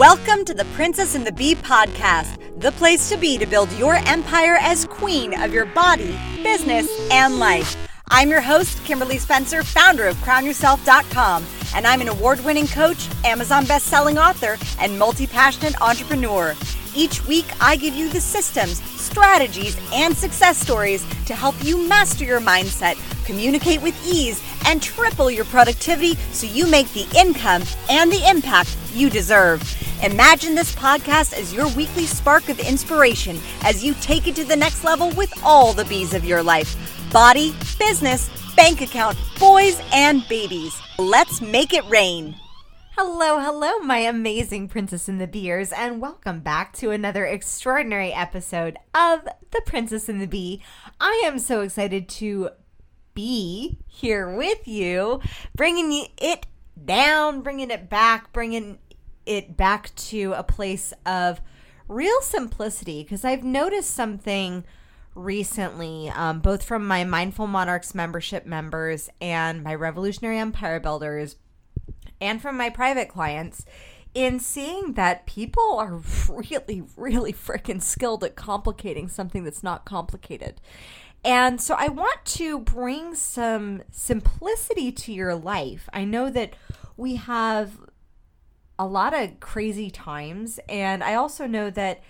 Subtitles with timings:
[0.00, 3.96] Welcome to the Princess and the Bee podcast, the place to be to build your
[3.96, 7.76] empire as queen of your body, business, and life.
[8.08, 11.44] I'm your host, Kimberly Spencer, founder of crownyourself.com,
[11.74, 16.56] and I'm an award winning coach, Amazon best selling author, and multi passionate entrepreneur.
[16.96, 22.24] Each week, I give you the systems, strategies, and success stories to help you master
[22.24, 28.10] your mindset, communicate with ease, and triple your productivity so you make the income and
[28.10, 29.62] the impact you deserve.
[30.02, 34.56] Imagine this podcast as your weekly spark of inspiration as you take it to the
[34.56, 36.76] next level with all the bees of your life
[37.12, 40.80] body, business, bank account, boys, and babies.
[40.98, 42.36] Let's make it rain.
[42.96, 48.76] Hello, hello, my amazing Princess in the Beers, and welcome back to another extraordinary episode
[48.94, 50.62] of The Princess and the Bee.
[51.00, 52.50] I am so excited to
[53.20, 55.20] be here with you,
[55.54, 56.46] bringing it
[56.82, 58.78] down, bringing it back, bringing
[59.26, 61.42] it back to a place of
[61.86, 64.64] real simplicity because I've noticed something
[65.14, 71.36] recently, um, both from my Mindful Monarchs membership members and my Revolutionary Empire builders,
[72.22, 73.66] and from my private clients,
[74.14, 80.58] in seeing that people are really, really freaking skilled at complicating something that's not complicated.
[81.24, 85.88] And so I want to bring some simplicity to your life.
[85.92, 86.54] I know that
[86.96, 87.72] we have
[88.78, 92.00] a lot of crazy times, and I also know that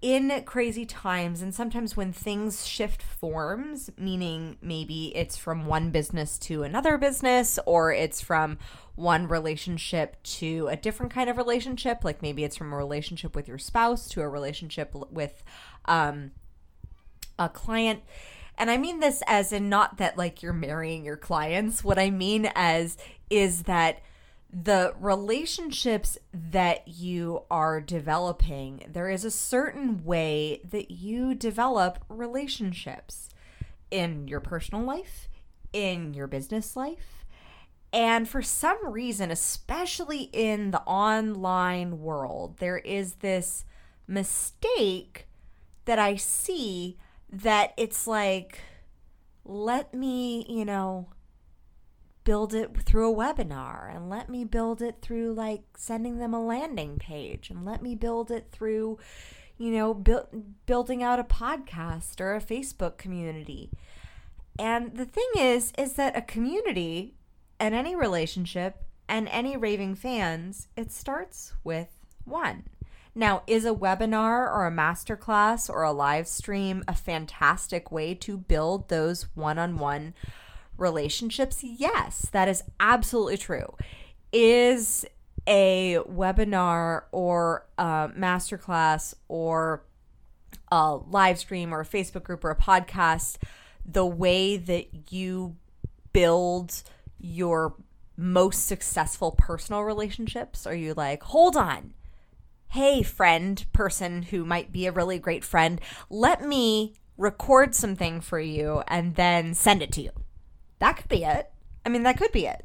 [0.00, 6.38] in crazy times and sometimes when things shift forms meaning maybe it's from one business
[6.38, 8.56] to another business or it's from
[8.94, 13.48] one relationship to a different kind of relationship like maybe it's from a relationship with
[13.48, 15.42] your spouse to a relationship with
[15.86, 16.30] um,
[17.36, 18.00] a client
[18.58, 22.10] and i mean this as in not that like you're marrying your clients what i
[22.10, 22.96] mean as
[23.30, 24.00] is that
[24.50, 33.28] the relationships that you are developing, there is a certain way that you develop relationships
[33.90, 35.28] in your personal life,
[35.72, 37.26] in your business life.
[37.92, 43.64] And for some reason, especially in the online world, there is this
[44.06, 45.26] mistake
[45.84, 46.98] that I see
[47.30, 48.60] that it's like,
[49.44, 51.08] let me, you know,
[52.24, 56.44] build it through a webinar and let me build it through like sending them a
[56.44, 58.98] landing page and let me build it through
[59.56, 60.26] you know bu-
[60.66, 63.70] building out a podcast or a Facebook community.
[64.58, 67.14] And the thing is is that a community
[67.58, 71.88] and any relationship and any raving fans, it starts with
[72.24, 72.64] one.
[73.18, 78.38] Now, is a webinar or a masterclass or a live stream a fantastic way to
[78.38, 80.14] build those one on one
[80.76, 81.64] relationships?
[81.64, 83.74] Yes, that is absolutely true.
[84.32, 85.04] Is
[85.48, 89.82] a webinar or a masterclass or
[90.70, 93.38] a live stream or a Facebook group or a podcast
[93.84, 95.56] the way that you
[96.12, 96.84] build
[97.18, 97.74] your
[98.16, 100.68] most successful personal relationships?
[100.68, 101.94] Are you like, hold on,
[102.68, 105.80] hey, friend, person who might be a really great friend,
[106.10, 110.10] let me record something for you and then send it to you?
[110.78, 111.50] That could be it.
[111.84, 112.64] I mean, that could be it.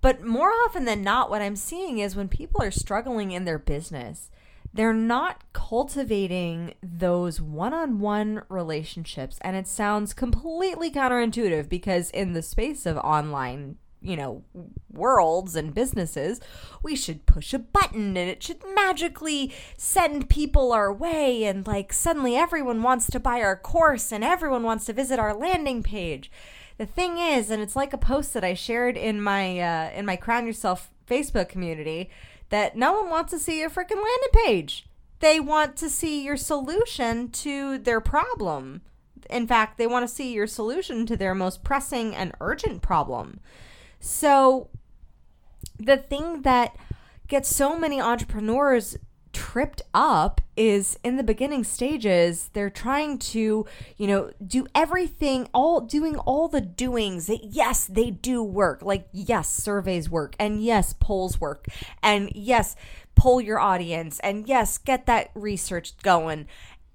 [0.00, 3.58] But more often than not, what I'm seeing is when people are struggling in their
[3.58, 4.30] business,
[4.72, 9.38] they're not cultivating those one on one relationships.
[9.40, 14.42] And it sounds completely counterintuitive because, in the space of online, you know,
[14.92, 16.40] worlds and businesses,
[16.82, 21.44] we should push a button and it should magically send people our way.
[21.44, 25.34] And like suddenly everyone wants to buy our course and everyone wants to visit our
[25.34, 26.30] landing page.
[26.78, 30.06] The thing is, and it's like a post that I shared in my uh, in
[30.06, 32.08] my Crown Yourself Facebook community,
[32.50, 34.86] that no one wants to see your freaking landing page.
[35.18, 38.82] They want to see your solution to their problem.
[39.28, 43.40] In fact, they want to see your solution to their most pressing and urgent problem.
[44.00, 44.70] So,
[45.78, 46.76] the thing that
[47.28, 48.96] gets so many entrepreneurs
[49.32, 53.64] tripped up is in the beginning stages they're trying to
[53.96, 58.82] you know do everything all doing all the doings that yes they do work.
[58.82, 61.66] Like yes surveys work and yes polls work
[62.02, 62.74] and yes
[63.14, 66.46] poll your audience and yes get that research going.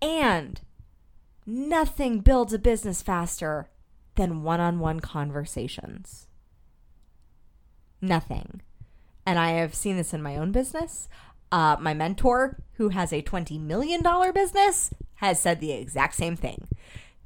[0.01, 0.59] And
[1.45, 3.69] nothing builds a business faster
[4.15, 6.27] than one-on-one conversations
[8.03, 8.61] nothing
[9.25, 11.07] and I have seen this in my own business.
[11.51, 14.01] Uh, my mentor, who has a $20 million
[14.33, 16.67] business, has said the exact same thing.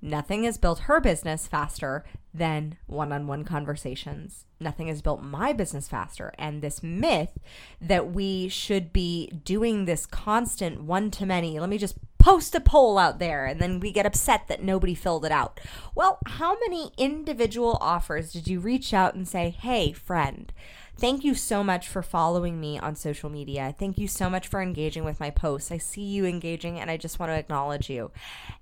[0.01, 4.45] Nothing has built her business faster than one on one conversations.
[4.59, 6.33] Nothing has built my business faster.
[6.38, 7.39] And this myth
[7.81, 11.97] that we should be doing this constant one to many, let me just
[12.27, 15.62] post a poll out there and then we get upset that nobody filled it out.
[15.95, 20.51] Well, how many individual offers did you reach out and say, hey, friend,
[21.00, 23.75] Thank you so much for following me on social media.
[23.77, 25.71] Thank you so much for engaging with my posts.
[25.71, 28.09] I see you engaging and I just want to acknowledge you.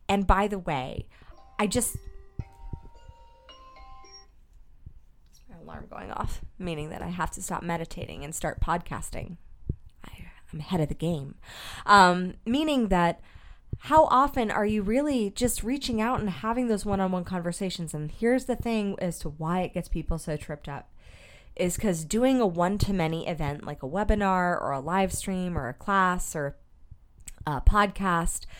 [0.09, 1.07] And by the way,
[1.57, 1.95] I just
[5.49, 9.37] my alarm going off, meaning that I have to stop meditating and start podcasting.
[10.03, 10.11] I,
[10.53, 11.35] am ahead of the game.
[11.85, 13.21] Um, meaning that
[13.79, 17.93] how often are you really just reaching out and having those one-on-one conversations?
[17.93, 20.89] And here's the thing as to why it gets people so tripped up
[21.55, 25.73] is because doing a one-to-many event like a webinar or a live stream or a
[25.73, 26.55] class or
[27.45, 28.45] a podcast–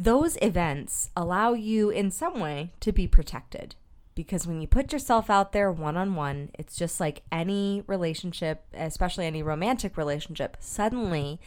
[0.00, 3.74] those events allow you in some way to be protected
[4.14, 8.64] because when you put yourself out there one on one, it's just like any relationship,
[8.72, 11.38] especially any romantic relationship, suddenly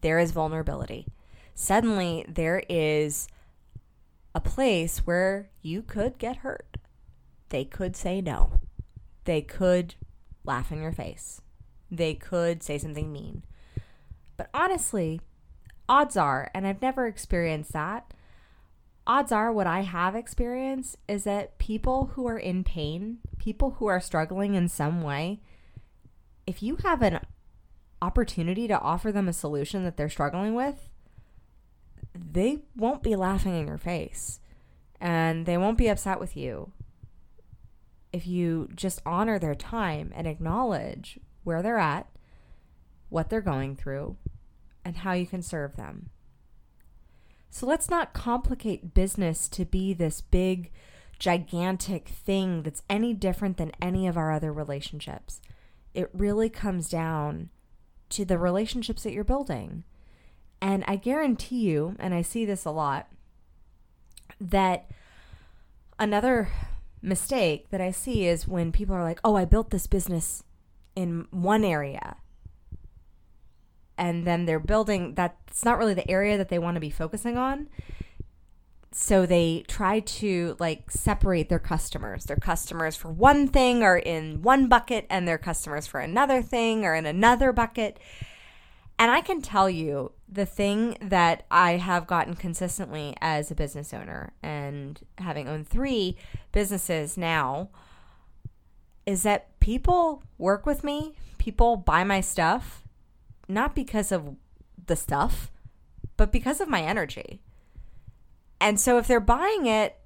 [0.00, 1.06] there is vulnerability.
[1.54, 3.28] Suddenly there is
[4.34, 6.76] a place where you could get hurt.
[7.48, 8.52] They could say no.
[9.24, 9.94] They could
[10.44, 11.40] laugh in your face.
[11.90, 13.42] They could say something mean.
[14.36, 15.20] But honestly,
[15.88, 18.14] odds are, and I've never experienced that,
[19.06, 23.86] odds are what I have experienced is that people who are in pain, people who
[23.86, 25.40] are struggling in some way,
[26.46, 27.20] if you have an
[28.00, 30.89] opportunity to offer them a solution that they're struggling with,
[32.14, 34.40] they won't be laughing in your face
[35.00, 36.72] and they won't be upset with you
[38.12, 42.08] if you just honor their time and acknowledge where they're at,
[43.08, 44.16] what they're going through,
[44.84, 46.10] and how you can serve them.
[47.50, 50.70] So let's not complicate business to be this big,
[51.18, 55.40] gigantic thing that's any different than any of our other relationships.
[55.94, 57.50] It really comes down
[58.10, 59.84] to the relationships that you're building.
[60.62, 63.08] And I guarantee you, and I see this a lot,
[64.40, 64.90] that
[65.98, 66.48] another
[67.02, 70.44] mistake that I see is when people are like, oh, I built this business
[70.94, 72.16] in one area.
[73.96, 77.36] And then they're building that's not really the area that they want to be focusing
[77.36, 77.68] on.
[78.92, 82.24] So they try to like separate their customers.
[82.24, 86.84] Their customers for one thing are in one bucket and their customers for another thing
[86.84, 87.98] are in another bucket
[89.00, 93.92] and i can tell you the thing that i have gotten consistently as a business
[93.92, 96.16] owner and having owned three
[96.52, 97.68] businesses now
[99.06, 102.84] is that people work with me people buy my stuff
[103.50, 104.36] not because of
[104.86, 105.50] the stuff,
[106.16, 107.40] but because of my energy.
[108.60, 109.98] And so if they're buying it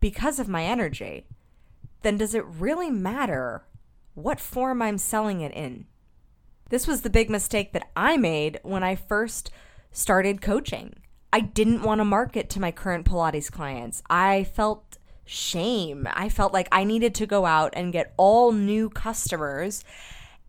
[0.00, 1.26] because of my energy,
[2.02, 3.64] then does it really matter
[4.14, 5.86] what form I'm selling it in?
[6.68, 9.50] This was the big mistake that I made when I first
[9.90, 10.94] started coaching.
[11.32, 14.02] I didn't want to market to my current Pilates clients.
[14.08, 16.08] I felt shame.
[16.12, 19.84] I felt like I needed to go out and get all new customers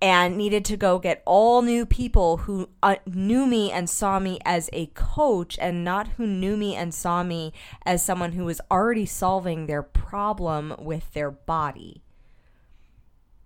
[0.01, 4.37] and needed to go get all new people who uh, knew me and saw me
[4.43, 7.53] as a coach and not who knew me and saw me
[7.85, 12.03] as someone who was already solving their problem with their body.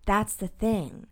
[0.08, 1.06] That's the thing.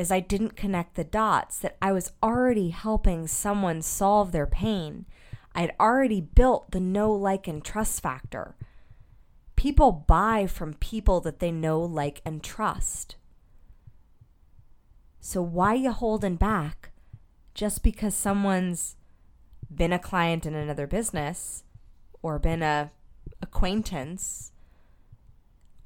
[0.00, 5.04] Is I didn't connect the dots that I was already helping someone solve their pain.
[5.54, 8.56] I'd already built the know, like, and trust factor.
[9.56, 13.16] People buy from people that they know, like, and trust.
[15.20, 16.92] So why you holding back
[17.52, 18.96] just because someone's
[19.70, 21.64] been a client in another business
[22.22, 22.90] or been a
[23.42, 24.52] acquaintance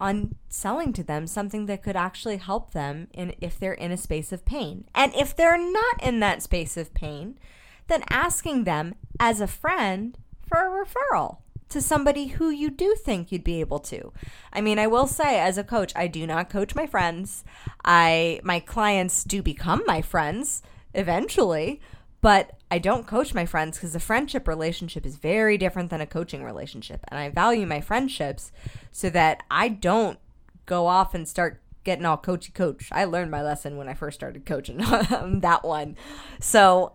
[0.01, 3.97] on selling to them something that could actually help them in if they're in a
[3.97, 4.85] space of pain.
[4.95, 7.39] And if they're not in that space of pain,
[7.87, 13.33] then asking them as a friend for a referral to somebody who you do think
[13.33, 14.13] you'd be able to.
[14.53, 17.45] I mean, I will say as a coach, I do not coach my friends.
[17.85, 20.63] I my clients do become my friends
[20.95, 21.81] eventually,
[22.25, 26.07] but I don't coach my friends because a friendship relationship is very different than a
[26.07, 27.05] coaching relationship.
[27.09, 28.51] And I value my friendships
[28.91, 30.19] so that I don't
[30.65, 32.89] go off and start getting all coachy coach.
[32.91, 34.79] I learned my lesson when I first started coaching
[35.43, 35.99] that one.
[36.41, 36.95] So,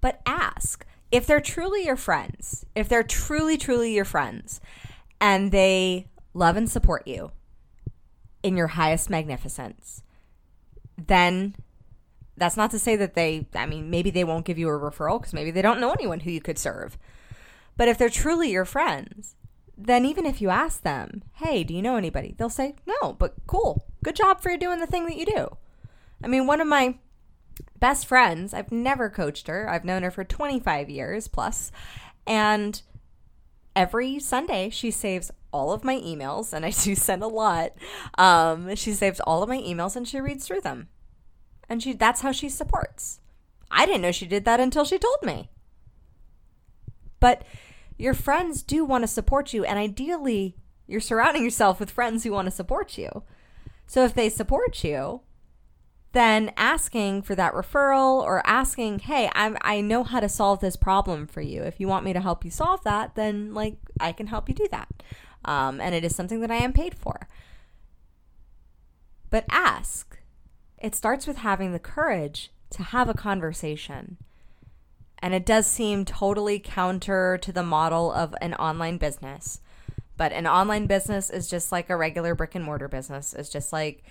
[0.00, 4.62] but ask if they're truly your friends, if they're truly, truly your friends,
[5.20, 7.30] and they love and support you
[8.42, 10.02] in your highest magnificence,
[10.96, 11.56] then
[12.36, 15.20] that's not to say that they, I mean, maybe they won't give you a referral
[15.20, 16.98] because maybe they don't know anyone who you could serve.
[17.76, 19.36] But if they're truly your friends,
[19.76, 22.34] then even if you ask them, hey, do you know anybody?
[22.36, 23.86] They'll say, no, but cool.
[24.04, 25.56] Good job for doing the thing that you do.
[26.22, 26.98] I mean, one of my
[27.78, 31.72] best friends, I've never coached her, I've known her for 25 years plus,
[32.26, 32.80] and
[33.74, 37.72] every Sunday she saves all of my emails, and I do send a lot.
[38.18, 40.88] Um, she saves all of my emails and she reads through them.
[41.72, 43.20] And she that's how she supports.
[43.70, 45.48] I didn't know she did that until she told me.
[47.18, 47.44] But
[47.96, 52.32] your friends do want to support you, and ideally, you're surrounding yourself with friends who
[52.32, 53.22] want to support you.
[53.86, 55.22] So if they support you,
[56.12, 60.76] then asking for that referral or asking, hey, I'm, I know how to solve this
[60.76, 61.62] problem for you.
[61.62, 64.54] If you want me to help you solve that, then like I can help you
[64.54, 64.88] do that.
[65.46, 67.28] Um, and it is something that I am paid for.
[69.30, 70.18] But ask.
[70.82, 74.18] It starts with having the courage to have a conversation.
[75.20, 79.60] And it does seem totally counter to the model of an online business.
[80.16, 83.32] But an online business is just like a regular brick and mortar business.
[83.32, 84.02] It's just like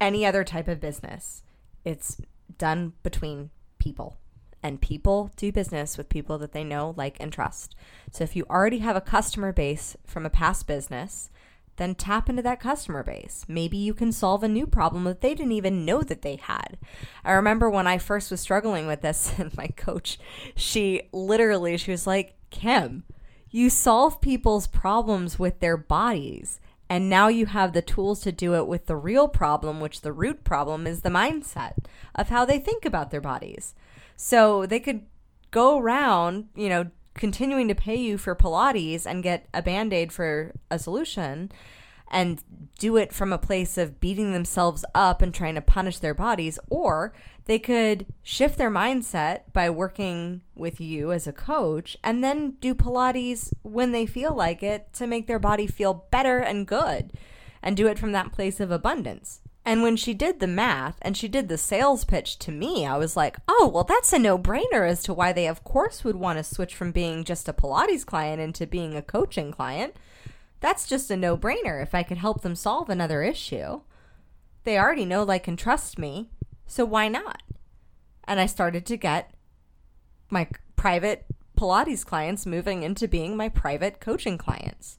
[0.00, 1.42] any other type of business.
[1.84, 2.20] It's
[2.56, 4.16] done between people.
[4.62, 7.74] And people do business with people that they know, like, and trust.
[8.12, 11.28] So if you already have a customer base from a past business,
[11.76, 13.44] then tap into that customer base.
[13.48, 16.78] Maybe you can solve a new problem that they didn't even know that they had.
[17.24, 20.18] I remember when I first was struggling with this, and my coach,
[20.56, 23.04] she literally, she was like, Kim,
[23.50, 26.60] you solve people's problems with their bodies.
[26.88, 30.12] And now you have the tools to do it with the real problem, which the
[30.12, 31.72] root problem is the mindset
[32.14, 33.74] of how they think about their bodies.
[34.16, 35.06] So they could
[35.50, 40.12] go around, you know, continuing to pay you for Pilates and get a band aid
[40.12, 41.50] for a solution
[42.08, 42.42] and
[42.78, 46.58] do it from a place of beating themselves up and trying to punish their bodies,
[46.68, 47.12] or
[47.46, 52.74] they could shift their mindset by working with you as a coach and then do
[52.74, 57.12] Pilates when they feel like it to make their body feel better and good
[57.62, 59.40] and do it from that place of abundance.
[59.66, 62.98] And when she did the math and she did the sales pitch to me, I
[62.98, 66.16] was like, oh, well, that's a no brainer as to why they, of course, would
[66.16, 69.96] want to switch from being just a Pilates client into being a coaching client.
[70.60, 73.80] That's just a no brainer if I could help them solve another issue.
[74.64, 76.30] They already know, like, and trust me,
[76.66, 77.42] so why not?
[78.24, 79.32] And I started to get
[80.30, 81.24] my private
[81.58, 84.98] Pilates clients moving into being my private coaching clients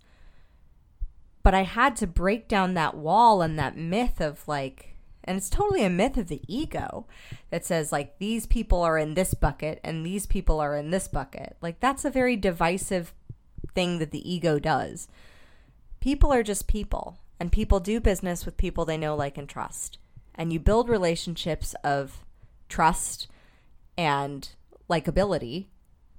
[1.46, 5.48] but I had to break down that wall and that myth of like, and it's
[5.48, 7.06] totally a myth of the ego
[7.52, 11.08] that says like these people are in this bucket and these people are in this
[11.08, 11.56] bucket.
[11.62, 13.14] Like that's a very divisive
[13.76, 15.08] thing that the ego does.
[16.00, 20.00] People are just people, and people do business with people they know, like, and trust.
[20.34, 22.26] And you build relationships of
[22.70, 23.28] trust
[23.96, 24.50] and
[24.90, 25.68] likability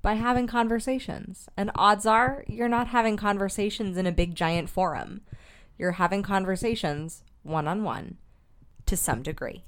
[0.06, 1.48] by having conversations.
[1.56, 5.22] And odds are you're not having conversations in a big giant forum.
[5.76, 8.18] You're having conversations one on one
[8.86, 9.64] to some degree.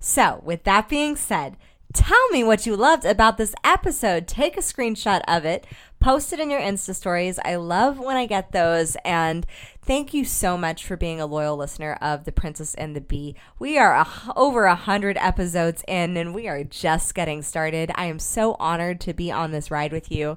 [0.00, 1.56] So, with that being said,
[1.92, 4.26] tell me what you loved about this episode.
[4.26, 5.66] Take a screenshot of it,
[5.98, 7.38] post it in your Insta stories.
[7.44, 8.96] I love when I get those.
[9.04, 9.46] And
[9.82, 13.34] thank you so much for being a loyal listener of The Princess and the Bee.
[13.58, 14.06] We are a,
[14.36, 17.90] over a hundred episodes in, and we are just getting started.
[17.94, 20.36] I am so honored to be on this ride with you.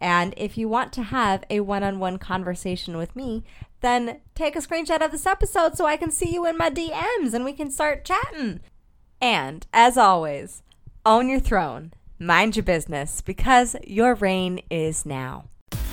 [0.00, 3.44] And if you want to have a one on one conversation with me,
[3.82, 7.34] then take a screenshot of this episode so I can see you in my DMs
[7.34, 8.60] and we can start chatting.
[9.20, 10.64] And as always,
[11.04, 11.92] own your throne
[12.22, 15.44] mind your business because your reign is now.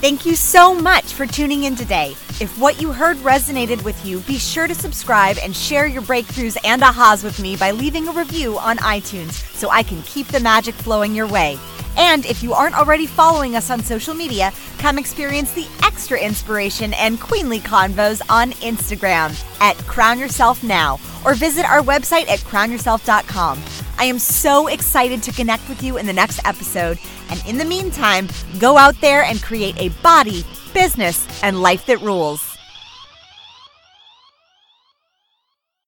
[0.02, 2.12] Thank you so much for tuning in today.
[2.40, 6.58] If what you heard resonated with you, be sure to subscribe and share your breakthroughs
[6.64, 10.40] and ahas with me by leaving a review on iTunes so I can keep the
[10.40, 11.58] magic flowing your way.
[11.98, 16.94] And if you aren't already following us on social media, come experience the extra inspiration
[16.94, 23.62] and queenly convos on Instagram at Crown Yourself Now or visit our website at crownyourself.com.
[24.00, 26.98] I am so excited to connect with you in the next episode.
[27.30, 32.00] And in the meantime, go out there and create a body, business, and life that
[32.00, 32.49] rules.